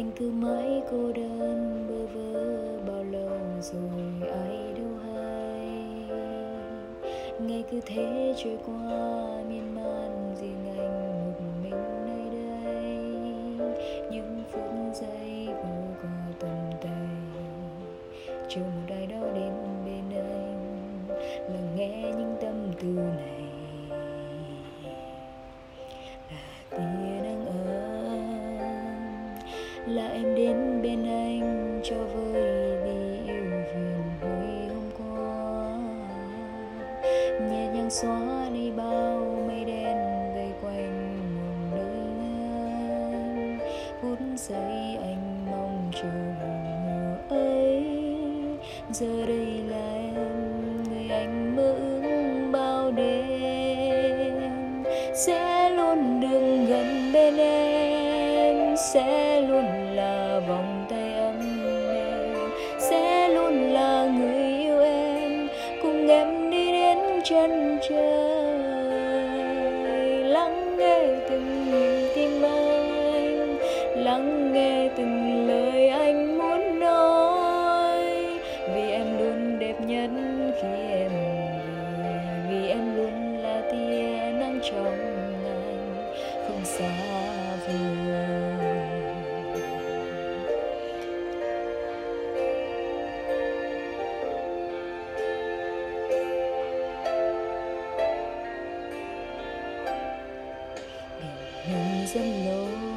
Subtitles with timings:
[0.00, 5.68] anh cứ mãi cô đơn bơ vơ bao lâu rồi ai đâu hay.
[7.40, 12.96] Ngày cứ thế trôi qua, miên man riêng anh một mình nơi đây.
[14.10, 14.62] Những phút
[14.94, 17.08] giây vừa qua tầm tay,
[18.48, 19.52] chờ một ai đó đến
[19.84, 21.04] bên anh,
[21.48, 23.49] lắng nghe những tâm tư này.
[29.86, 35.78] Là em đến bên anh cho vơi đi yêu phiền hồi hôm qua.
[37.50, 39.96] Nhẹ nhàng xóa đi bao mây đen
[40.34, 41.90] vây quanh một nơi
[43.12, 43.58] anh
[44.00, 46.08] phút giây anh mong chờ
[46.40, 47.84] mùa ấy.
[48.90, 54.42] Giờ đây là em, người anh mơ ước bao đêm.
[55.14, 55.59] Sẽ
[74.10, 78.02] lắng nghe từng lời anh muốn nói.
[78.74, 80.10] Vì em luôn đẹp nhất
[80.62, 81.12] khi em
[81.98, 82.16] về,
[82.50, 84.84] vì em luôn là tia nắng trong
[85.44, 85.94] anh
[86.46, 86.90] không xa
[87.66, 87.76] vời.
[101.72, 102.89] Mình dần lâu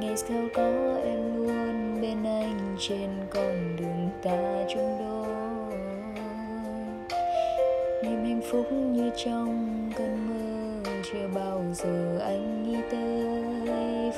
[0.00, 5.78] ngày sau có em luôn bên anh trên con đường ta chung đôi.
[8.02, 13.28] Niềm hạnh phúc như trong cơn mơ, chưa bao giờ anh nghĩ tới.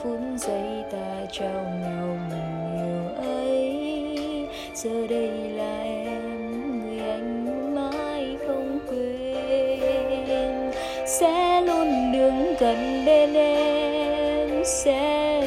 [0.02, 4.48] Phút giây ta trao nhau mình yêu ấy.
[4.74, 10.70] Giờ đây là em, người anh mãi không quên.
[11.06, 15.40] Sẽ luôn đứng gần bên em, sẽ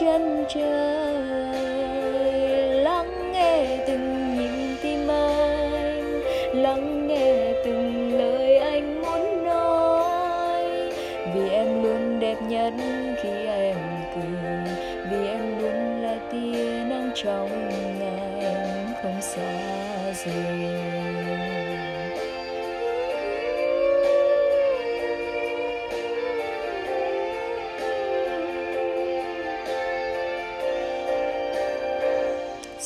[0.00, 0.64] chân trời.
[2.82, 6.22] Lắng nghe từng nhịp tim anh,
[6.54, 10.64] lắng nghe từng lời anh muốn nói.
[11.34, 12.72] Vì em luôn đẹp nhất
[13.22, 13.76] khi em
[14.14, 14.74] cười,
[15.10, 17.68] vì em luôn là tia nắng trong
[17.98, 18.54] ngày
[19.02, 21.53] không xa rời.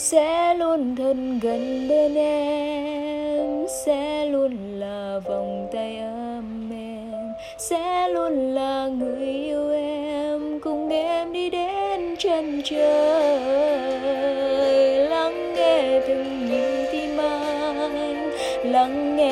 [0.01, 8.55] Sẽ luôn thân gần bên em, sẽ luôn là vòng tay ấm em, sẽ luôn
[8.55, 10.61] là người yêu em.
[10.61, 13.41] Cùng em đi đến chân trời,
[15.09, 18.31] lắng nghe từng nhịp tim anh,
[18.65, 19.28] lắng nghe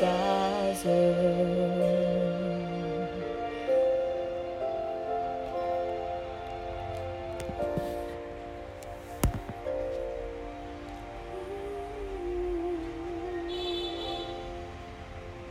[0.00, 1.70] xa rời.